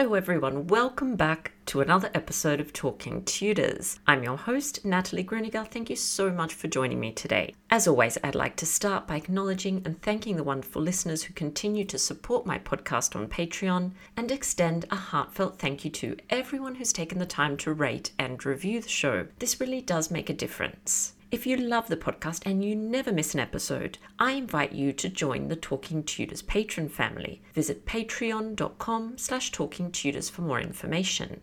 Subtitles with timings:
[0.00, 0.66] Hello, everyone.
[0.66, 4.00] Welcome back to another episode of Talking Tudors.
[4.06, 5.68] I'm your host, Natalie Grueninger.
[5.68, 7.54] Thank you so much for joining me today.
[7.68, 11.84] As always, I'd like to start by acknowledging and thanking the wonderful listeners who continue
[11.84, 16.94] to support my podcast on Patreon and extend a heartfelt thank you to everyone who's
[16.94, 19.26] taken the time to rate and review the show.
[19.38, 21.12] This really does make a difference.
[21.32, 25.08] If you love the podcast and you never miss an episode, I invite you to
[25.08, 27.40] join the Talking Tudors patron family.
[27.54, 31.40] Visit patreon.com slash talkingtudors for more information.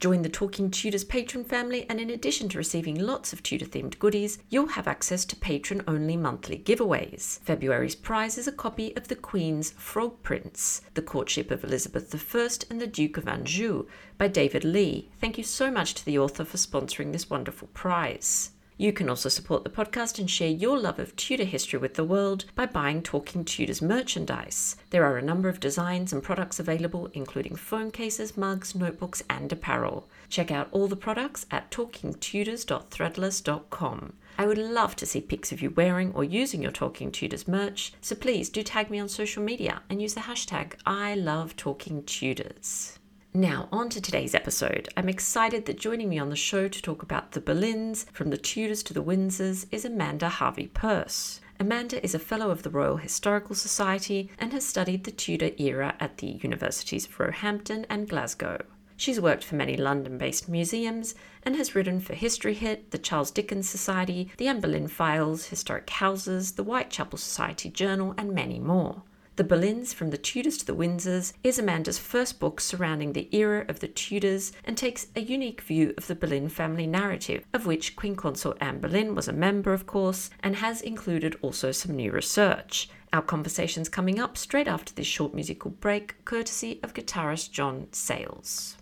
[0.00, 3.98] Join the Talking Tudors patron family, and in addition to receiving lots of Tudor themed
[3.98, 7.38] goodies, you'll have access to patron only monthly giveaways.
[7.40, 12.48] February's prize is a copy of The Queen's Frog Prince, The Courtship of Elizabeth I
[12.68, 13.86] and the Duke of Anjou
[14.18, 15.10] by David Lee.
[15.22, 18.50] Thank you so much to the author for sponsoring this wonderful prize.
[18.78, 22.04] You can also support the podcast and share your love of Tudor history with the
[22.04, 24.76] world by buying Talking Tudors merchandise.
[24.90, 29.52] There are a number of designs and products available, including phone cases, mugs, notebooks, and
[29.52, 30.08] apparel.
[30.28, 34.12] Check out all the products at talkingtudors.threadless.com.
[34.38, 37.92] I would love to see pics of you wearing or using your Talking Tudors merch,
[38.00, 42.02] so please do tag me on social media and use the hashtag I love Talking
[42.04, 42.98] Tudors.
[43.34, 44.90] Now, on to today's episode.
[44.94, 48.36] I'm excited that joining me on the show to talk about the Boleyns, from the
[48.36, 51.40] Tudors to the Windsors, is Amanda Harvey Purse.
[51.58, 55.94] Amanda is a Fellow of the Royal Historical Society and has studied the Tudor era
[55.98, 58.66] at the Universities of Roehampton and Glasgow.
[58.98, 63.30] She's worked for many London based museums and has written for History Hit, the Charles
[63.30, 69.04] Dickens Society, the Anne Boleyn Files, Historic Houses, the Whitechapel Society Journal, and many more.
[69.36, 73.64] The Boleyns from the Tudors to the Windsors is Amanda's first book surrounding the era
[73.66, 77.96] of the Tudors and takes a unique view of the Boleyn family narrative, of which
[77.96, 82.12] Queen Consort Anne Boleyn was a member, of course, and has included also some new
[82.12, 82.90] research.
[83.14, 88.76] Our conversation's coming up straight after this short musical break, courtesy of guitarist John Sayles.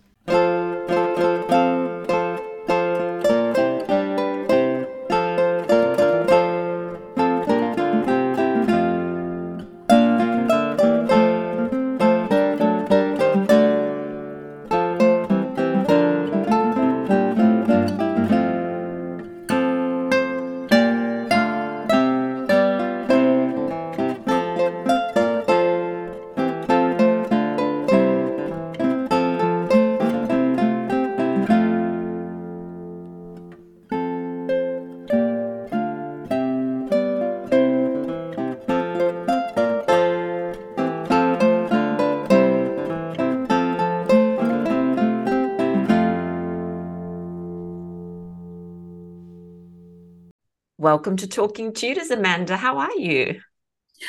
[50.81, 52.57] Welcome to Talking Tudors, Amanda.
[52.57, 53.39] How are you?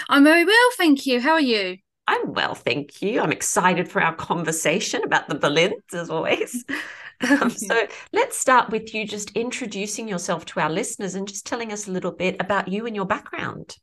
[0.08, 1.20] I'm very well, thank you.
[1.20, 1.76] How are you?
[2.06, 3.20] I'm well, thank you.
[3.20, 6.64] I'm excited for our conversation about the Boleyns, as always.
[7.30, 11.72] Um, so let's start with you just introducing yourself to our listeners and just telling
[11.72, 13.76] us a little bit about you and your background.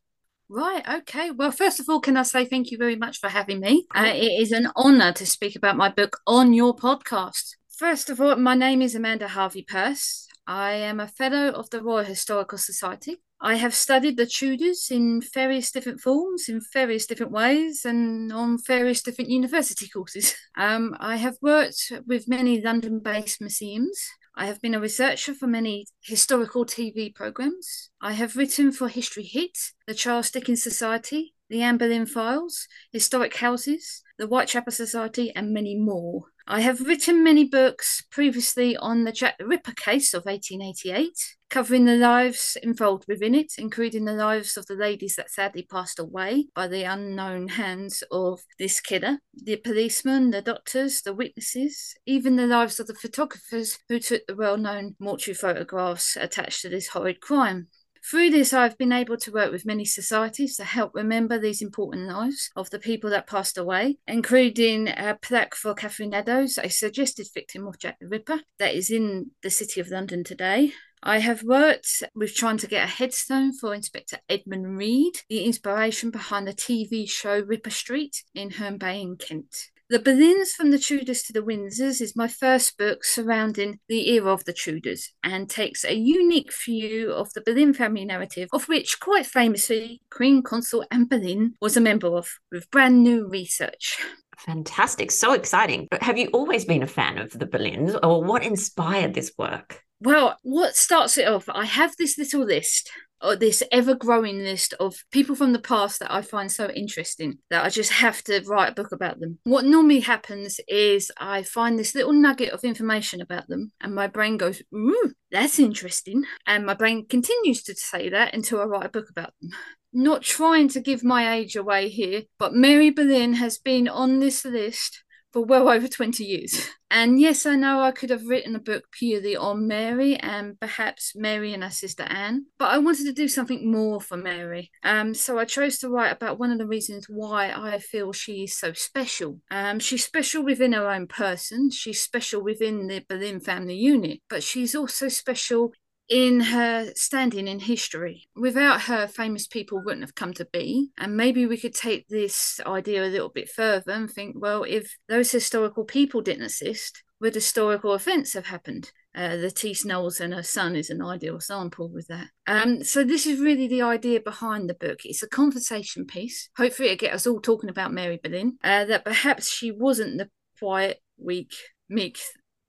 [0.50, 0.84] Right.
[1.02, 1.32] Okay.
[1.32, 3.86] Well, first of all, can I say thank you very much for having me?
[3.96, 7.56] Uh, it is an honour to speak about my book on your podcast.
[7.78, 10.28] First of all, my name is Amanda Harvey Purse.
[10.50, 13.18] I am a fellow of the Royal Historical Society.
[13.40, 18.58] I have studied the Tudors in various different forms, in various different ways, and on
[18.58, 20.36] various different university courses.
[20.58, 23.98] Um, I have worked with many London based museums.
[24.36, 27.92] I have been a researcher for many historical TV programmes.
[28.02, 29.58] I have written for History Hit,
[29.88, 35.76] the Charles Dickens Society, the Anne Boleyn Files, Historic Houses, the Whitechapel Society, and many
[35.78, 36.26] more.
[36.52, 41.86] I have written many books previously on the Jack the Ripper case of 1888, covering
[41.86, 46.48] the lives involved within it, including the lives of the ladies that sadly passed away
[46.56, 52.48] by the unknown hands of this killer, the policemen, the doctors, the witnesses, even the
[52.48, 57.22] lives of the photographers who took the well known mortuary photographs attached to this horrid
[57.22, 57.68] crime.
[58.04, 62.08] Through this, I've been able to work with many societies to help remember these important
[62.08, 67.28] lives of the people that passed away, including a plaque for Catherine Eddowes, a suggested
[67.34, 70.74] victim of Jack the Ripper, that is in the City of London today.
[71.02, 76.12] I have worked with trying to get a headstone for Inspector Edmund Reid, the inspiration
[76.12, 79.70] behind the TV show Ripper Street in Herne Bay in Kent.
[79.92, 84.32] The Boleyns from the Tudors to the Windsors is my first book surrounding the era
[84.32, 89.00] of the Tudors and takes a unique view of the Boleyn family narrative, of which,
[89.00, 93.98] quite famously, Queen Consort Anne Boleyn was a member of, with brand new research.
[94.38, 95.88] Fantastic, so exciting.
[95.90, 99.82] But have you always been a fan of the Boleyns, or what inspired this work?
[100.02, 101.50] Well, what starts it off?
[101.50, 102.92] I have this little list
[103.22, 107.40] Uh, this ever growing list of people from the past that I find so interesting
[107.50, 109.40] that I just have to write a book about them.
[109.44, 114.08] What normally happens is I find this little nugget of information about them, and my
[114.08, 116.24] brain goes, Ooh, that's interesting.
[116.48, 119.52] And my brain continues to say that until I write a book about them.
[119.92, 124.46] Not trying to give my age away here, but Mary Boleyn has been on this
[124.46, 126.70] list for well over 20 years.
[126.92, 131.16] And yes, I know I could have written a book purely on Mary and perhaps
[131.16, 134.72] Mary and her sister Anne, but I wanted to do something more for Mary.
[134.84, 138.46] Um, so I chose to write about one of the reasons why I feel she
[138.46, 139.40] is so special.
[139.52, 144.42] Um, she's special within her own person, she's special within the Boleyn family unit, but
[144.42, 145.72] she's also special
[146.10, 148.28] in her standing in history.
[148.36, 150.90] Without her, famous people wouldn't have come to be.
[150.98, 154.98] And maybe we could take this idea a little bit further and think, well, if
[155.08, 158.92] those historical people didn't exist, would historical events have happened?
[159.16, 162.28] Uh, Lettice Knollys and her son is an ideal sample with that.
[162.48, 165.00] Um, so this is really the idea behind the book.
[165.04, 166.50] It's a conversation piece.
[166.58, 168.58] Hopefully, it get us all talking about Mary Boleyn.
[168.64, 170.30] Uh, that perhaps she wasn't the
[170.60, 171.54] quiet, weak,
[171.90, 172.20] meek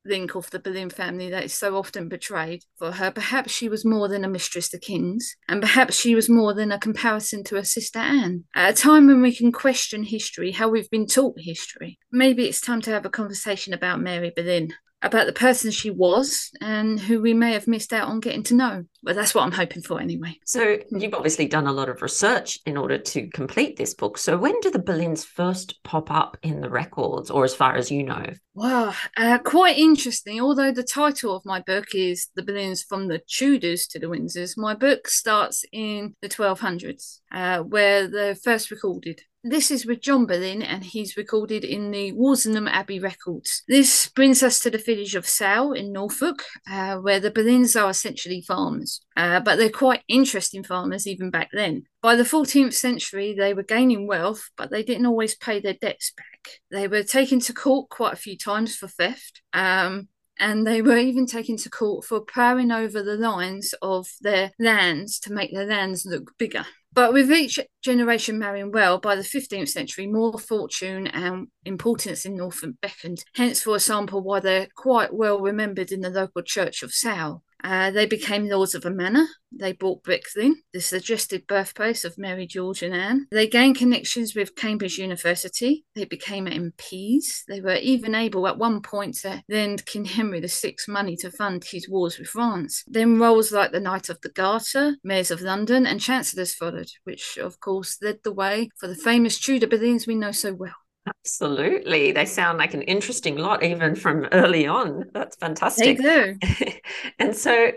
[0.05, 3.11] link of the Boleyn family that is so often betrayed for her.
[3.11, 6.73] Perhaps she was more than a mistress to kings, and perhaps she was more than
[6.73, 8.45] a comparison to her sister Anne.
[8.55, 12.61] At a time when we can question history, how we've been taught history, maybe it's
[12.61, 17.21] time to have a conversation about Mary Boleyn about the person she was and who
[17.21, 18.85] we may have missed out on getting to know.
[19.03, 20.39] But that's what I'm hoping for anyway.
[20.45, 24.19] So, you've obviously done a lot of research in order to complete this book.
[24.19, 27.91] So, when do the Boleyns first pop up in the records, or as far as
[27.91, 28.27] you know?
[28.55, 30.41] Wow, uh, quite interesting.
[30.41, 34.59] Although the title of my book is The Boleyns from the Tudors to the Windsors,
[34.59, 39.23] my book starts in the 1200s, uh, where they're first recorded.
[39.43, 43.63] This is with John Boleyn, and he's recorded in the Walsingham Abbey records.
[43.67, 47.89] This brings us to the village of Salle in Norfolk, uh, where the Boleyns are
[47.89, 51.85] essentially farmers, uh, but they're quite interesting farmers even back then.
[52.03, 56.13] By the 14th century, they were gaining wealth, but they didn't always pay their debts
[56.15, 56.61] back.
[56.71, 59.41] They were taken to court quite a few times for theft.
[59.55, 60.09] Um,
[60.41, 65.21] and they were even taken to court for ploughing over the lines of their lands
[65.21, 66.65] to make their lands look bigger.
[66.93, 72.37] But with each generation marrying well, by the 15th century, more fortune and importance in
[72.37, 73.23] Norfolk beckoned.
[73.37, 77.45] Hence, for example, why they're quite well remembered in the local church of Salle.
[77.63, 79.27] Uh, they became lords of a manor.
[79.53, 83.27] They bought Blickling, the suggested birthplace of Mary, George, and Anne.
[83.33, 85.85] They gained connections with Cambridge University.
[85.95, 87.45] They became MPs.
[87.49, 91.65] They were even able at one point to lend King Henry VI money to fund
[91.65, 92.85] his wars with France.
[92.87, 97.37] Then roles like the Knight of the Garter, Mayors of London, and Chancellors followed, which
[97.39, 100.75] of course led the way for the famous Tudor buildings we know so well.
[101.19, 102.13] Absolutely.
[102.13, 105.05] They sound like an interesting lot, even from early on.
[105.13, 105.99] That's fantastic.
[105.99, 106.73] They do.
[107.19, 107.73] and so,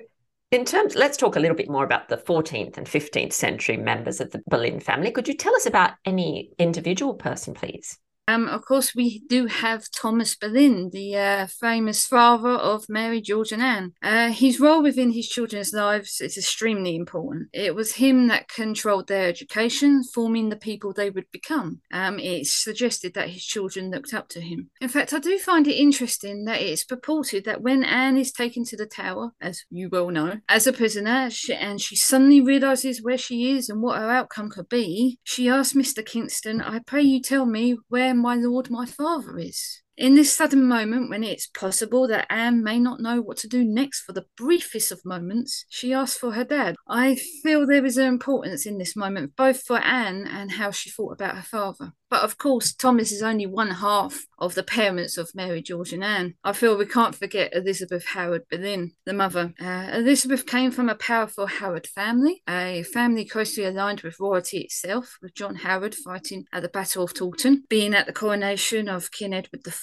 [0.52, 4.22] in terms, let's talk a little bit more about the 14th and 15th century members
[4.22, 5.12] of the Boleyn family.
[5.12, 7.98] Could you tell us about any individual person, please?
[8.28, 13.52] Um, of course, we do have Thomas Boleyn, the uh, famous father of Mary, George,
[13.52, 13.94] and Anne.
[14.02, 17.50] Uh, his role within his children's lives is extremely important.
[17.52, 21.82] It was him that controlled their education, forming the people they would become.
[21.92, 24.70] Um, it's suggested that his children looked up to him.
[24.80, 28.64] In fact, I do find it interesting that it's purported that when Anne is taken
[28.66, 33.04] to the tower, as you well know, as a prisoner, she, and she suddenly realizes
[33.04, 36.06] where she is and what her outcome could be, she asks Mr.
[36.06, 39.83] Kingston, I pray you tell me where my lord, my father is.
[39.96, 43.64] In this sudden moment, when it's possible that Anne may not know what to do
[43.64, 46.76] next for the briefest of moments, she asks for her dad.
[46.88, 50.90] I feel there is an importance in this moment, both for Anne and how she
[50.90, 51.94] thought about her father.
[52.14, 56.04] But of course, Thomas is only one half of the parents of Mary, George, and
[56.04, 56.36] Anne.
[56.44, 59.54] I feel we can't forget Elizabeth Howard Boleyn, the mother.
[59.60, 65.18] Uh, Elizabeth came from a powerful Howard family, a family closely aligned with royalty itself,
[65.24, 69.34] with John Howard fighting at the Battle of Towton, being at the coronation of King
[69.34, 69.83] Edward IV,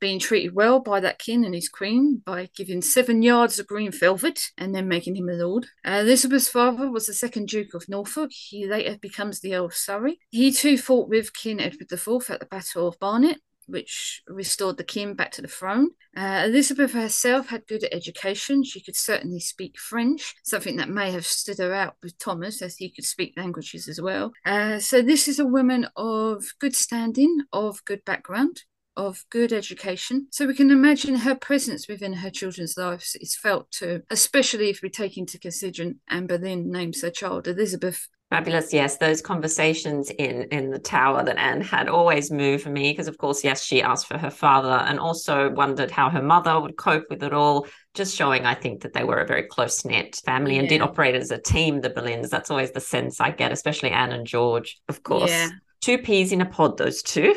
[0.00, 3.90] being treated well by that king and his queen by giving seven yards of green
[3.92, 5.66] velvet and then making him a lord.
[5.84, 8.30] Uh, Elizabeth's father was the second Duke of Norfolk.
[8.32, 10.18] He later becomes the Earl of Surrey.
[10.30, 14.84] He too fought with King Edward IV at the Battle of Barnet, which restored the
[14.84, 15.90] king back to the throne.
[16.16, 18.64] Uh, Elizabeth herself had good education.
[18.64, 22.76] She could certainly speak French, something that may have stood her out with Thomas, as
[22.76, 24.32] he could speak languages as well.
[24.44, 28.62] Uh, so, this is a woman of good standing, of good background.
[28.94, 30.26] Of good education.
[30.30, 34.82] So we can imagine her presence within her children's lives is felt too, especially if
[34.82, 38.72] we take into consideration Anne Boleyn names her child Elizabeth Fabulous.
[38.72, 43.18] Yes, those conversations in in the tower that Anne had always moved me because, of
[43.18, 47.04] course, yes, she asked for her father and also wondered how her mother would cope
[47.10, 47.66] with it all.
[47.92, 51.14] Just showing, I think, that they were a very close knit family and did operate
[51.14, 51.82] as a team.
[51.82, 52.30] The Boleyns.
[52.30, 55.30] That's always the sense I get, especially Anne and George, of course.
[55.30, 55.50] Yeah
[55.82, 57.34] two peas in a pod, those two.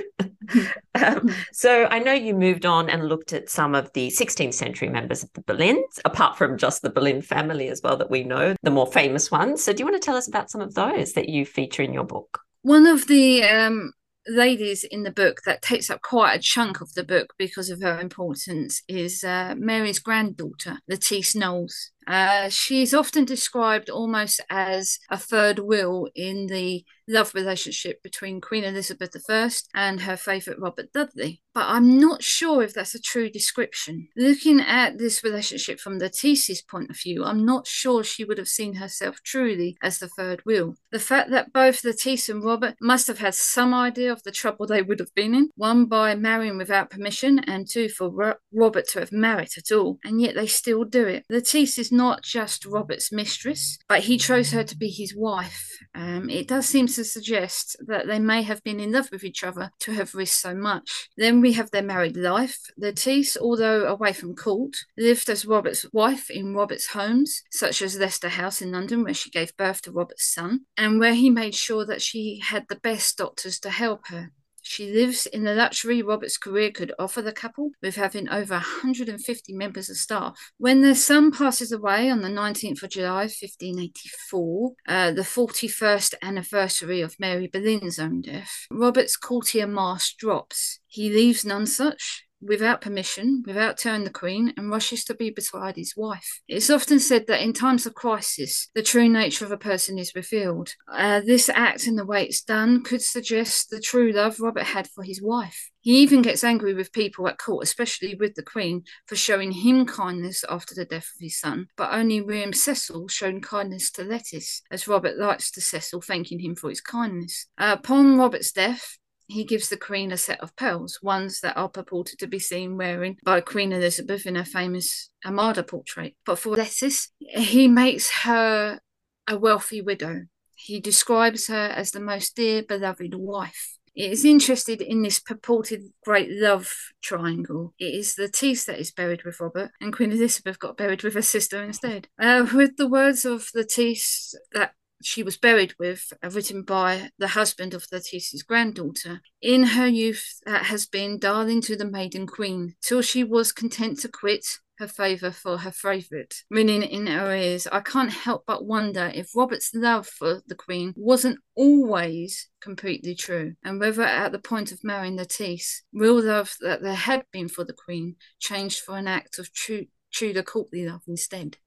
[0.95, 4.87] um, so I know you moved on and looked at some of the 16th century
[4.87, 8.55] members of the Boleyns, apart from just the Boleyn family as well that we know,
[8.61, 9.63] the more famous ones.
[9.63, 11.93] So do you want to tell us about some of those that you feature in
[11.93, 12.39] your book?
[12.61, 13.91] One of the um,
[14.27, 17.81] ladies in the book that takes up quite a chunk of the book because of
[17.81, 21.91] her importance is uh, Mary's granddaughter, Lettice Knollys.
[22.07, 28.63] Uh, she's often described almost as a third wheel in the love relationship between Queen
[28.63, 31.41] Elizabeth I and her favourite Robert Dudley.
[31.53, 34.09] But I'm not sure if that's a true description.
[34.17, 38.37] Looking at this relationship from the Lettice's point of view, I'm not sure she would
[38.37, 40.75] have seen herself truly as the third wheel.
[40.91, 44.67] The fact that both Lettice and Robert must have had some idea of the trouble
[44.67, 48.87] they would have been in, one by marrying without permission, and two for Ro- Robert
[48.89, 51.23] to have married at all, and yet they still do it.
[51.29, 55.69] Lettice is not just Robert's mistress, but he chose her to be his wife.
[55.93, 59.43] Um, it does seem to suggest that they may have been in love with each
[59.43, 61.09] other to have risked so much.
[61.17, 62.59] Then we have their married life.
[62.77, 68.29] Lettice, although away from court, lived as Robert's wife in Robert's homes, such as Leicester
[68.29, 71.85] House in London, where she gave birth to Robert's son, and where he made sure
[71.85, 74.31] that she had the best doctors to help her.
[74.67, 79.53] She lives in the luxury Robert's career could offer the couple, with having over 150
[79.53, 80.51] members of staff.
[80.57, 87.01] When their son passes away on the 19th of July, 1584, uh, the 41st anniversary
[87.01, 90.79] of Mary Boleyn's own death, Robert's courtier mask drops.
[90.87, 95.95] He leaves Nonsuch without permission, without telling the Queen, and rushes to be beside his
[95.95, 96.41] wife.
[96.47, 100.15] It's often said that in times of crisis, the true nature of a person is
[100.15, 100.73] revealed.
[100.91, 104.87] Uh, this act and the way it's done could suggest the true love Robert had
[104.87, 105.71] for his wife.
[105.85, 109.85] He even gets angry with people at court, especially with the Queen, for showing him
[109.85, 114.63] kindness after the death of his son, but only William Cecil shown kindness to Lettice,
[114.71, 117.45] as Robert writes to Cecil thanking him for his kindness.
[117.57, 121.69] Uh, upon Robert's death, he gives the Queen a set of pearls, ones that are
[121.69, 126.15] purported to be seen wearing by Queen Elizabeth in her famous Armada portrait.
[126.25, 128.79] But for Lettice, he makes her
[129.27, 130.23] a wealthy widow.
[130.55, 133.77] He describes her as the most dear, beloved wife.
[133.95, 136.69] It is interested in this purported great love
[137.01, 137.73] triangle.
[137.79, 141.13] It is the Lettice that is buried with Robert, and Queen Elizabeth got buried with
[141.13, 142.09] her sister instead.
[142.19, 147.11] Uh, with the words of the Lettice that she was buried with, uh, written by
[147.17, 149.21] the husband of Lettice's granddaughter.
[149.41, 153.99] In her youth, that has been darling to the maiden queen, till she was content
[153.99, 154.45] to quit
[154.77, 157.67] her favour for her favourite, ringing in her ears.
[157.71, 163.55] I can't help but wonder if Robert's love for the Queen wasn't always completely true,
[163.63, 167.63] and whether at the point of marrying Lettice, real love that there had been for
[167.63, 171.57] the Queen changed for an act of true Tudor courtly love instead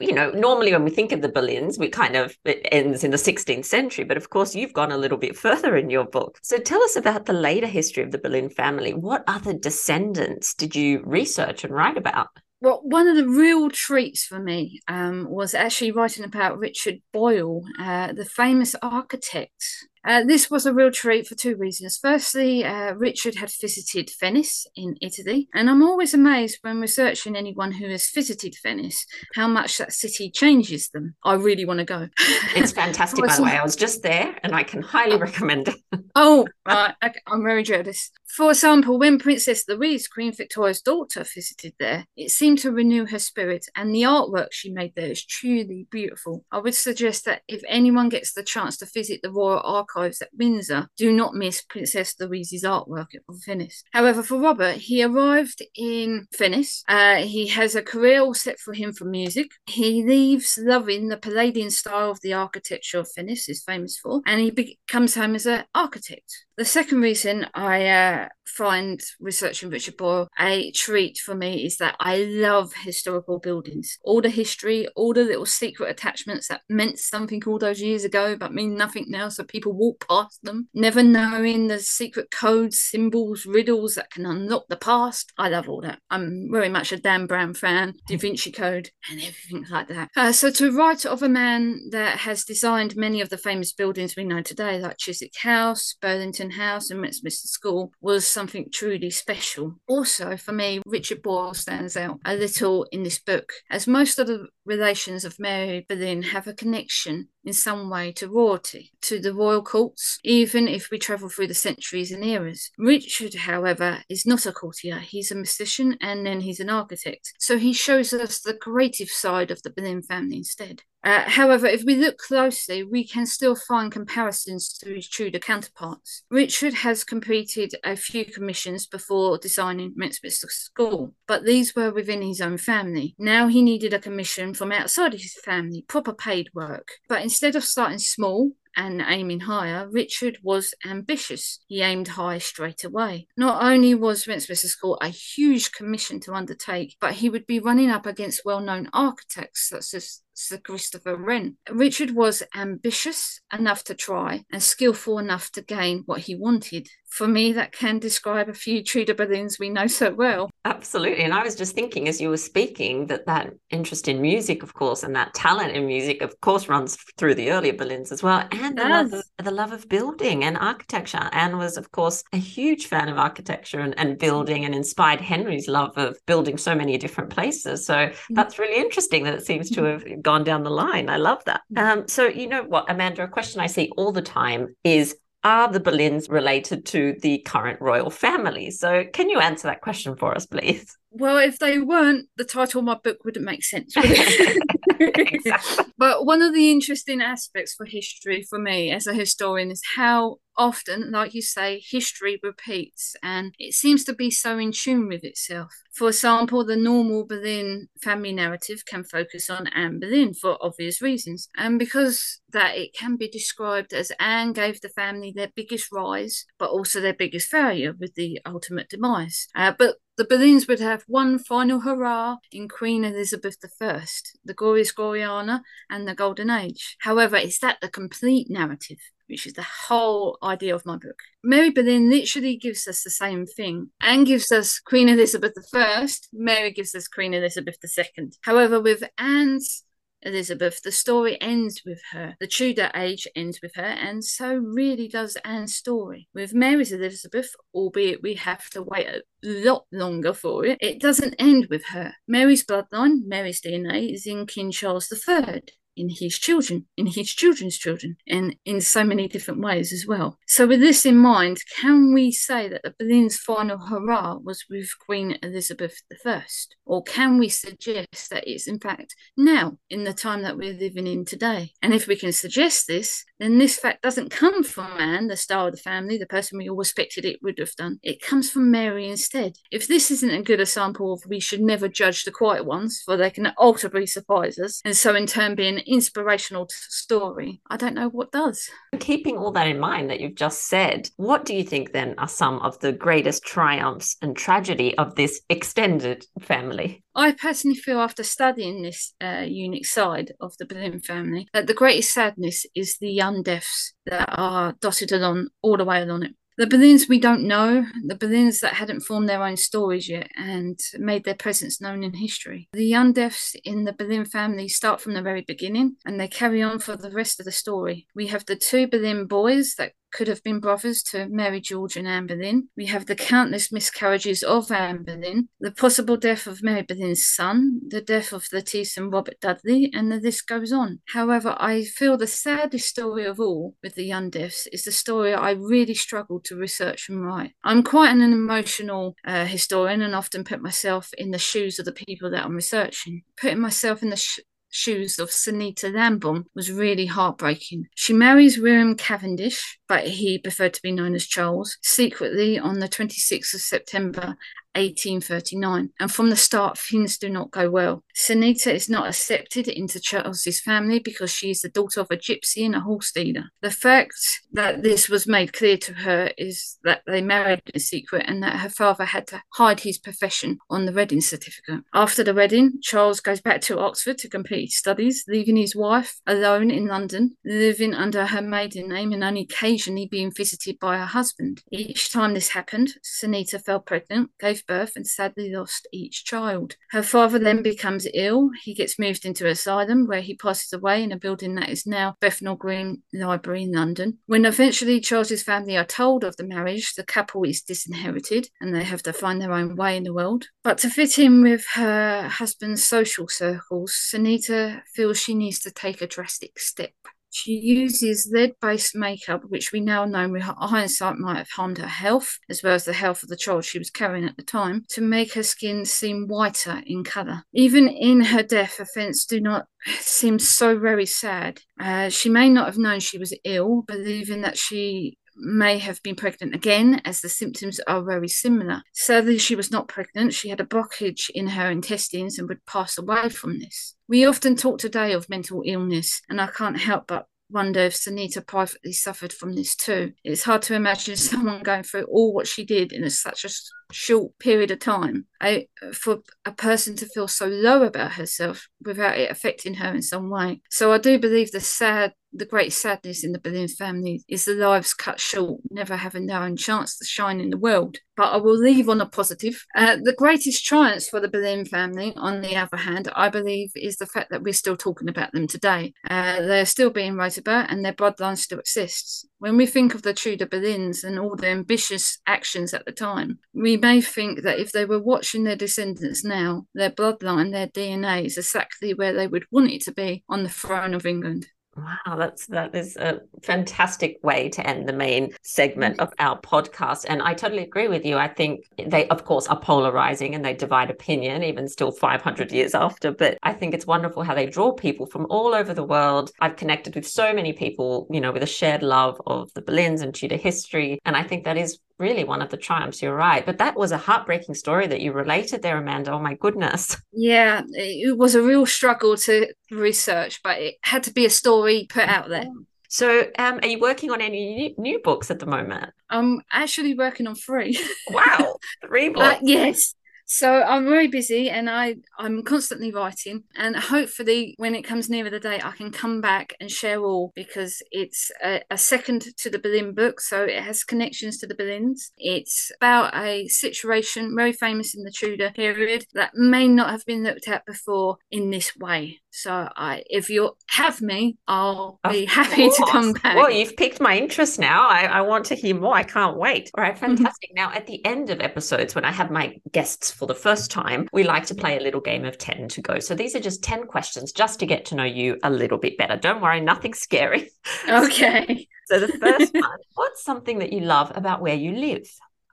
[0.00, 3.10] you know, normally when we think of the Boleyns, we kind of, it ends in
[3.10, 4.04] the 16th century.
[4.04, 6.38] But of course, you've gone a little bit further in your book.
[6.42, 8.94] So tell us about the later history of the Boleyn family.
[8.94, 12.28] What other descendants did you research and write about?
[12.62, 17.62] well, one of the real treats for me um, was actually writing about Richard Boyle,
[17.78, 21.98] uh, the famous architect Uh, this was a real treat for two reasons.
[22.00, 27.72] Firstly, uh, Richard had visited Venice in Italy, and I'm always amazed when researching anyone
[27.72, 29.04] who has visited Venice
[29.34, 31.16] how much that city changes them.
[31.22, 32.08] I really want to go.
[32.56, 33.58] It's fantastic, by the way.
[33.58, 35.76] I was just there, and I can highly recommend it.
[36.14, 36.94] oh, right.
[37.04, 37.20] Okay.
[37.26, 38.10] I'm very jealous.
[38.26, 43.18] For example, when Princess Louise, Queen Victoria's daughter, visited there, it seemed to renew her
[43.18, 46.44] spirit, and the artwork she made there is truly beautiful.
[46.50, 50.28] I would suggest that if anyone gets the chance to visit the Royal Archives at
[50.36, 53.82] Windsor, do not miss Princess Louise's artwork of Venice.
[53.92, 56.84] However, for Robert, he arrived in Venice.
[56.88, 59.50] Uh, he has a career all set for him for music.
[59.66, 64.40] He leaves loving the Palladian style of the architecture of Venice is famous for, and
[64.40, 66.46] he be- comes home as an architect.
[66.60, 71.96] The second reason I uh, find researching Richard Boyle a treat for me is that
[71.98, 73.96] I love historical buildings.
[74.02, 78.36] All the history, all the little secret attachments that meant something all those years ago
[78.36, 83.46] but mean nothing now, so people walk past them, never knowing the secret codes, symbols,
[83.46, 85.32] riddles that can unlock the past.
[85.38, 86.00] I love all that.
[86.10, 90.10] I'm very much a Dan Brown fan, Da Vinci Code, and everything like that.
[90.14, 94.14] Uh, so to write of a man that has designed many of the famous buildings
[94.14, 99.76] we know today, like Chiswick House, Burlington House and Westminster School was something truly special.
[99.88, 104.26] Also, for me, Richard Boyle stands out a little in this book, as most of
[104.26, 109.34] the relations of Mary Boleyn have a connection in some way to royalty, to the
[109.34, 112.70] royal courts, even if we travel through the centuries and eras.
[112.78, 114.98] Richard, however, is not a courtier.
[114.98, 117.32] He's a musician and then he's an architect.
[117.38, 120.82] So he shows us the creative side of the Boleyn family instead.
[121.02, 126.24] Uh, however, if we look closely, we can still find comparisons to his Tudor counterparts.
[126.30, 132.40] Richard has completed a few commissions before designing Westminster School, but these were within his
[132.40, 133.14] own family.
[133.18, 136.88] Now he needed a commission from outside his family, proper paid work.
[137.08, 141.60] But instead of starting small, and aiming higher, Richard was ambitious.
[141.66, 143.26] He aimed high straight away.
[143.36, 147.90] Not only was Westminster School a huge commission to undertake, but he would be running
[147.90, 151.56] up against well known architects such as Sir Christopher Wren.
[151.70, 156.88] Richard was ambitious enough to try and skillful enough to gain what he wanted.
[157.08, 160.48] For me, that can describe a few Tudor Boleyns we know so well.
[160.64, 161.24] Absolutely.
[161.24, 164.74] And I was just thinking as you were speaking that that interest in music, of
[164.74, 168.46] course, and that talent in music, of course, runs through the earlier Boleyns as well.
[168.52, 171.28] And the love, of, the love of building and architecture.
[171.32, 175.66] Anne was, of course, a huge fan of architecture and, and building and inspired Henry's
[175.66, 177.84] love of building so many different places.
[177.84, 178.14] So mm.
[178.30, 181.08] that's really interesting that it seems to have gone down the line.
[181.08, 181.62] I love that.
[181.74, 181.78] Mm.
[181.78, 185.72] Um, so, you know what, Amanda, a question I see all the time is are
[185.72, 188.70] the Boleyns related to the current royal family?
[188.70, 190.96] So, can you answer that question for us, please?
[191.10, 193.96] Well, if they weren't, the title of my book wouldn't make sense.
[193.96, 194.04] Would
[195.00, 195.84] exactly.
[195.98, 200.36] But one of the interesting aspects for history for me as a historian is how
[200.56, 205.24] often, like you say, history repeats and it seems to be so in tune with
[205.24, 205.72] itself.
[205.92, 211.48] For example, the normal Boleyn family narrative can focus on Anne Boleyn for obvious reasons,
[211.56, 216.44] and because that it can be described as Anne gave the family their biggest rise,
[216.58, 219.48] but also their biggest failure with the ultimate demise.
[219.54, 224.04] Uh, but the Boleyns would have one final hurrah in Queen Elizabeth I,
[224.44, 226.98] the Glorious Gloriana, and the Golden Age.
[227.00, 228.98] However, is that the complete narrative?
[229.30, 231.20] Which is the whole idea of my book.
[231.42, 233.92] Mary Boleyn literally gives us the same thing.
[234.02, 238.28] Anne gives us Queen Elizabeth I, Mary gives us Queen Elizabeth II.
[238.42, 239.84] However, with Anne's
[240.22, 242.36] Elizabeth, the story ends with her.
[242.40, 246.28] The Tudor age ends with her, and so really does Anne's story.
[246.34, 251.34] With Mary's Elizabeth, albeit we have to wait a lot longer for it, it doesn't
[251.38, 252.14] end with her.
[252.28, 255.62] Mary's bloodline, Mary's DNA, is in King Charles III
[255.96, 260.38] in his children, in his children's children, and in so many different ways as well.
[260.46, 264.88] So, with this in mind, can we say that the Boleyn's final hurrah was with
[265.06, 266.44] Queen Elizabeth I?
[266.84, 271.06] Or can we suggest that it's in fact now, in the time that we're living
[271.06, 271.72] in today?
[271.82, 275.68] And if we can suggest this, then this fact doesn't come from Anne, the star
[275.68, 277.98] of the family, the person we all expected it would have done.
[278.02, 279.56] It comes from Mary instead.
[279.70, 283.16] If this isn't a good example of we should never judge the quiet ones, for
[283.16, 287.94] they can ultimately surprise us, and so in turn be an inspirational story, I don't
[287.94, 288.68] know what does.
[288.98, 292.28] Keeping all that in mind that you've just said, what do you think then are
[292.28, 297.02] some of the greatest triumphs and tragedy of this extended family?
[297.14, 301.74] I personally feel after studying this uh, unique side of the Boleyn family that the
[301.74, 306.34] greatest sadness is the young deaths that are dotted along all the way along it
[306.56, 310.78] The Boleyns we don't know, the Boleyns that hadn't formed their own stories yet and
[310.98, 312.68] made their presence known in history.
[312.72, 316.62] The young deaths in the Boleyn family start from the very beginning and they carry
[316.62, 318.06] on for the rest of the story.
[318.14, 322.08] We have the two Boleyn boys that could have been brothers to Mary George and
[322.08, 322.68] Anne Boleyn.
[322.76, 327.80] We have the countless miscarriages of Anne Boleyn, the possible death of Mary Boleyn's son,
[327.86, 331.00] the death of Lettice and Robert Dudley, and the list goes on.
[331.12, 335.34] However, I feel the saddest story of all with the young deaths is the story
[335.34, 337.52] I really struggled to research and write.
[337.64, 341.92] I'm quite an emotional uh, historian and often put myself in the shoes of the
[341.92, 343.22] people that I'm researching.
[343.40, 347.88] Putting myself in the sh- shoes of Sunita Lambourne was really heartbreaking.
[347.94, 352.88] She marries William Cavendish, but he preferred to be known as Charles, secretly on the
[352.88, 354.36] 26th of September
[354.76, 358.04] 1839, and from the start, things do not go well.
[358.26, 362.64] Sunita is not accepted into Charles's family because she is the daughter of a gypsy
[362.64, 363.44] and a horse dealer.
[363.62, 364.14] The fact
[364.52, 368.60] that this was made clear to her is that they married in secret and that
[368.60, 371.80] her father had to hide his profession on the wedding certificate.
[371.94, 376.20] After the wedding, Charles goes back to Oxford to complete his studies, leaving his wife
[376.26, 381.06] alone in London, living under her maiden name and only occasionally being visited by her
[381.06, 381.62] husband.
[381.72, 386.76] Each time this happened, Sunita fell pregnant, gave gave birth and sadly lost each child.
[386.90, 388.50] Her father then becomes ill.
[388.62, 392.14] He gets moved into asylum where he passes away in a building that is now
[392.20, 394.18] Bethnal Green Library in London.
[394.26, 398.84] When eventually Charles's family are told of the marriage, the couple is disinherited and they
[398.84, 400.46] have to find their own way in the world.
[400.62, 406.00] But to fit in with her husband's social circles, Sunita feels she needs to take
[406.00, 406.92] a drastic step.
[407.30, 411.86] She uses lead based makeup, which we now know with hindsight might have harmed her
[411.86, 414.84] health, as well as the health of the child she was carrying at the time,
[414.90, 417.44] to make her skin seem whiter in colour.
[417.52, 419.66] Even in her death, offence do not
[420.00, 421.60] seem so very sad.
[421.78, 426.16] Uh, she may not have known she was ill, believing that she may have been
[426.16, 428.82] pregnant again, as the symptoms are very similar.
[428.92, 430.34] Sadly, she was not pregnant.
[430.34, 433.94] She had a blockage in her intestines and would pass away from this.
[434.08, 438.46] We often talk today of mental illness, and I can't help but wonder if Sunita
[438.46, 440.12] privately suffered from this too.
[440.24, 443.50] It's hard to imagine someone going through all what she did in a, such a
[443.92, 445.26] short period of time.
[445.40, 450.02] I, for a person to feel so low about herself without it affecting her in
[450.02, 450.60] some way.
[450.70, 454.54] So I do believe the sad the great sadness in the Boleyn family is the
[454.54, 457.98] lives cut short, never having their own chance to shine in the world.
[458.16, 459.64] But I will leave on a positive.
[459.74, 463.96] Uh, the greatest triumph for the Boleyn family, on the other hand, I believe, is
[463.96, 465.92] the fact that we're still talking about them today.
[466.08, 469.26] Uh, they're still being wrote about and their bloodline still exists.
[469.40, 473.38] When we think of the Tudor Boleyns and all their ambitious actions at the time,
[473.54, 478.26] we may think that if they were watching their descendants now, their bloodline, their DNA
[478.26, 481.46] is exactly where they would want it to be on the throne of England.
[481.76, 487.06] Wow, that's that is a fantastic way to end the main segment of our podcast.
[487.08, 488.16] And I totally agree with you.
[488.16, 492.74] I think they, of course, are polarizing and they divide opinion, even still 500 years
[492.74, 493.12] after.
[493.12, 496.32] But I think it's wonderful how they draw people from all over the world.
[496.40, 500.02] I've connected with so many people, you know, with a shared love of the Boleyns
[500.02, 500.98] and Tudor history.
[501.04, 503.02] And I think that is really one of the triumphs.
[503.02, 503.44] You're right.
[503.44, 506.12] But that was a heartbreaking story that you related there, Amanda.
[506.12, 506.96] Oh my goodness.
[507.12, 511.86] Yeah, it was a real struggle to research, but it had to be a story
[511.88, 512.46] put out there.
[512.88, 515.92] So, um, are you working on any new books at the moment?
[516.08, 517.78] I'm actually working on three.
[518.10, 519.36] wow, three uh, books.
[519.36, 519.94] Uh, yes,
[520.32, 523.42] so I'm very busy and I, I'm constantly writing.
[523.56, 527.32] And hopefully, when it comes nearer the date, I can come back and share all
[527.34, 530.20] because it's a, a second to the Boleyn book.
[530.20, 532.12] So it has connections to the Boleyns.
[532.16, 537.24] It's about a situation very famous in the Tudor period that may not have been
[537.24, 539.18] looked at before in this way.
[539.32, 542.76] So I, if you have me, I'll be of happy course.
[542.76, 543.36] to come back.
[543.36, 544.88] Well, you've piqued my interest now.
[544.88, 545.94] I, I want to hear more.
[545.94, 546.70] I can't wait.
[546.76, 547.16] All right, mm-hmm.
[547.16, 547.50] fantastic.
[547.54, 551.08] now, at the end of episodes, when I have my guests for the first time,
[551.14, 552.98] we like to play a little game of 10 to go.
[552.98, 555.96] So these are just 10 questions just to get to know you a little bit
[555.96, 556.14] better.
[556.14, 557.50] Don't worry, nothing scary.
[557.88, 558.68] Okay.
[558.86, 562.06] so the first one, what's something that you love about where you live?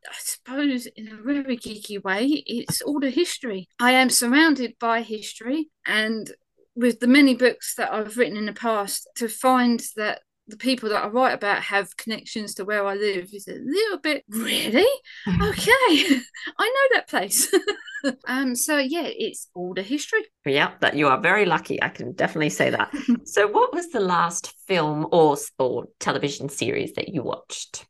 [0.09, 3.67] I suppose, in a very geeky way, it's all the history.
[3.79, 6.31] I am surrounded by history, and
[6.73, 10.89] with the many books that I've written in the past, to find that the people
[10.89, 14.87] that I write about have connections to where I live is a little bit really
[15.27, 15.67] okay.
[16.57, 17.53] I know that place.
[18.27, 20.25] um, so yeah, it's all the history.
[20.45, 21.81] Yeah, that you are very lucky.
[21.81, 22.93] I can definitely say that.
[23.25, 27.85] so, what was the last film or or television series that you watched?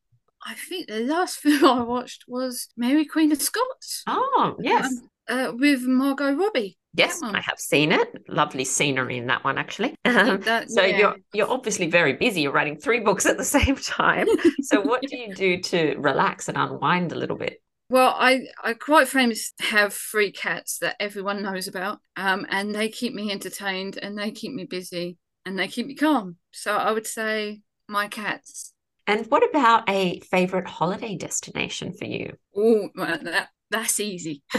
[0.46, 4.04] I think the last film I watched was Mary Queen of Scots.
[4.08, 4.86] Oh yes,
[5.30, 6.78] um, uh, with Margot Robbie.
[6.98, 8.24] Yes, I have seen it.
[8.28, 9.94] Lovely scenery in that one, actually.
[10.04, 10.98] Um, so yeah.
[10.98, 12.42] you're you're obviously very busy.
[12.42, 14.28] You're writing three books at the same time.
[14.64, 17.62] so what do you do to relax and unwind a little bit?
[17.90, 22.90] Well, I, I quite famous have three cats that everyone knows about, um, and they
[22.90, 26.38] keep me entertained and they keep me busy and they keep me calm.
[26.52, 28.74] So I would say my cats.
[29.06, 32.34] And what about a favorite holiday destination for you?
[32.56, 34.42] Oh, that that's easy.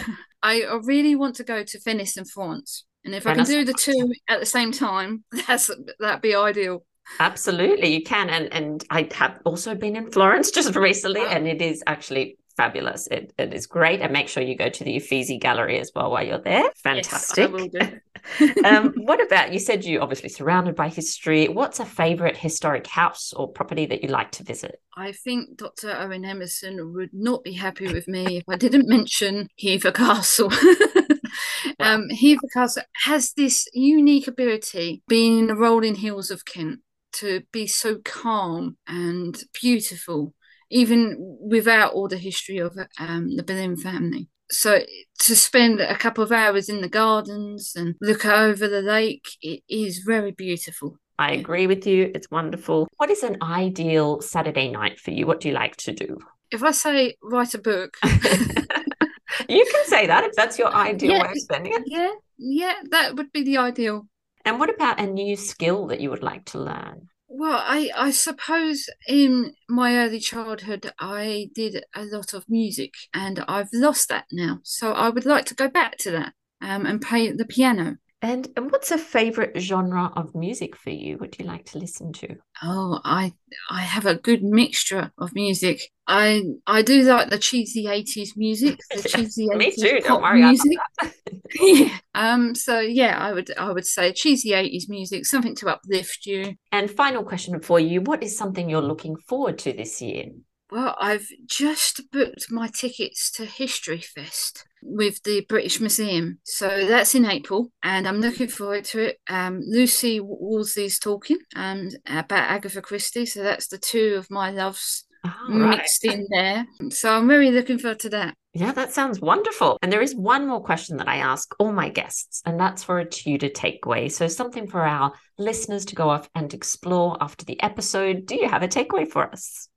[0.49, 3.75] I really want to go to Venice and France, and if I can do the
[3.75, 6.85] two at the same time, that's that'd be ideal.
[7.21, 8.31] Absolutely, you can.
[8.31, 13.07] And and I have also been in Florence just recently, and it is actually fabulous.
[13.07, 14.01] It, it is great.
[14.03, 16.65] And make sure you go to the Uffizi Gallery as well while you're there.
[16.83, 17.51] Fantastic.
[17.73, 18.01] Yes,
[18.65, 21.49] um, what about you said you obviously surrounded by history.
[21.49, 24.83] What's a favorite historic house or property that you like to visit?
[24.97, 25.97] I think Dr.
[25.97, 30.51] Owen Emmerson would not be happy with me if I didn't mention Hever Castle.
[31.79, 31.95] wow.
[31.95, 36.81] um, Hever Castle has this unique ability, being in the rolling hills of Kent,
[37.13, 40.35] to be so calm and beautiful
[40.71, 44.29] even without all the history of um, the Boleyn family.
[44.51, 44.81] So
[45.21, 49.63] to spend a couple of hours in the gardens and look over the lake, it
[49.69, 50.99] is very beautiful.
[51.19, 52.11] I agree with you.
[52.15, 52.89] It's wonderful.
[52.97, 55.27] What is an ideal Saturday night for you?
[55.27, 56.19] What do you like to do?
[56.51, 61.23] If I say write a book, you can say that if that's your ideal yeah,
[61.23, 61.83] way of spending it.
[61.87, 64.07] Yeah, yeah, that would be the ideal.
[64.45, 67.09] And what about a new skill that you would like to learn?
[67.29, 73.45] Well, I, I suppose in my early childhood, I did a lot of music and
[73.47, 74.61] I've lost that now.
[74.63, 77.99] So I would like to go back to that um, and play the piano.
[78.21, 81.19] And, and what's a favorite genre of music for you?
[81.19, 82.35] What do you like to listen to?
[82.65, 83.35] Oh, I
[83.71, 85.83] I have a good mixture of music.
[86.09, 90.01] I I do like the cheesy eighties music, the cheesy Me too.
[90.01, 90.43] Don't worry.
[90.43, 90.79] Music.
[91.61, 91.97] yeah.
[92.19, 92.55] Um.
[92.55, 96.55] So yeah, I would I would say cheesy eighties music, something to uplift you.
[96.73, 100.27] And final question for you: What is something you're looking forward to this year?
[100.71, 106.41] Well, I've just booked my tickets to History Fest with the British Museum.
[106.45, 109.19] So that's in April, and I'm looking forward to it.
[109.31, 113.25] Um, Lucy Worsley's talking um, about Agatha Christie.
[113.25, 116.19] So that's the two of my loves oh, mixed right.
[116.19, 116.67] in there.
[116.91, 118.35] So I'm really looking forward to that.
[118.55, 119.79] Yeah, that sounds wonderful.
[119.83, 122.99] And there is one more question that I ask all my guests, and that's for
[122.99, 124.11] a Tudor takeaway.
[124.11, 128.27] So, something for our listeners to go off and explore after the episode.
[128.27, 129.69] Do you have a takeaway for us?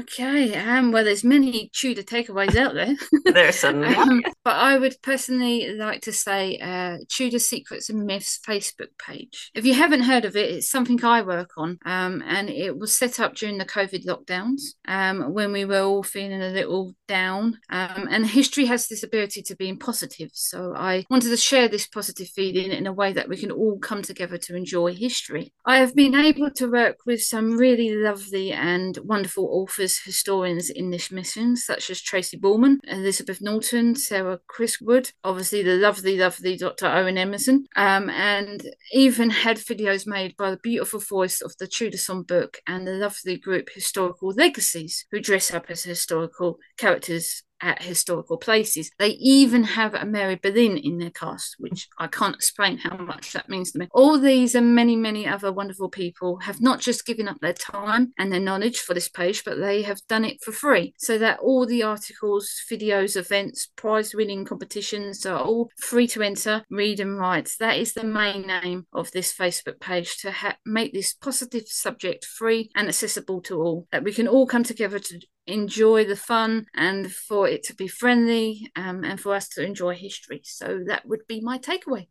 [0.00, 2.94] Okay, um, well, there's many Tudor takeaways out there.
[3.24, 8.38] there certainly um, But I would personally like to say uh, Tudor Secrets and Myths
[8.46, 9.50] Facebook page.
[9.54, 12.96] If you haven't heard of it, it's something I work on, um, and it was
[12.96, 17.58] set up during the COVID lockdowns um, when we were all feeling a little down.
[17.68, 21.68] Um, and history has this ability to be in positive, so I wanted to share
[21.68, 25.52] this positive feeling in a way that we can all come together to enjoy history.
[25.66, 30.90] I have been able to work with some really lovely and wonderful authors, historians in
[30.90, 36.86] this mission, such as Tracy Borman, Elizabeth Norton, Sarah Gristwood, obviously the lovely, lovely Dr.
[36.86, 41.98] Owen Emmerson, um, and even had videos made by the beautiful voice of the Tudor
[41.98, 48.36] Songbook and the lovely group Historical Legacies, who dress up as historical characters at historical
[48.36, 48.90] places.
[48.98, 53.32] They even have a Mary Boleyn in their cast, which I can't explain how much
[53.32, 53.88] that means to me.
[53.92, 58.12] All these and many, many other wonderful people have not just given up their time
[58.18, 60.94] and their knowledge for this page, but they have done it for free.
[60.98, 66.64] So that all the articles, videos, events, prize winning competitions are all free to enter,
[66.70, 67.52] read, and write.
[67.60, 72.24] That is the main aim of this Facebook page to ha- make this positive subject
[72.24, 76.66] free and accessible to all, that we can all come together to enjoy the fun
[76.74, 80.42] and for it to be friendly um, and for us to enjoy history.
[80.44, 82.08] So that would be my takeaway.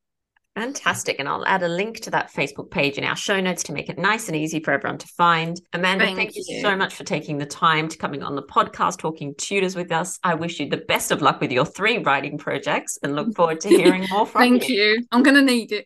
[0.56, 1.20] Fantastic.
[1.20, 3.90] And I'll add a link to that Facebook page in our show notes to make
[3.90, 5.62] it nice and easy for everyone to find.
[5.72, 6.44] Amanda, thank, thank you.
[6.48, 6.62] you.
[6.62, 10.18] so much for taking the time to coming on the podcast, talking Tudors with us.
[10.24, 13.60] I wish you the best of luck with your three writing projects and look forward
[13.62, 14.94] to hearing more from thank you.
[14.94, 15.08] Thank you.
[15.12, 15.86] I'm going to need it.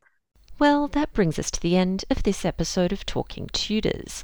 [0.58, 4.24] Well, that brings us to the end of this episode of Talking Tudors.